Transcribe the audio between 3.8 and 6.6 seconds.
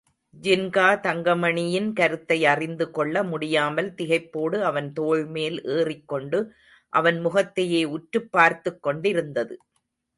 திகைப்போடு அவன் தோள்மேல் ஏறிக்கொண்டு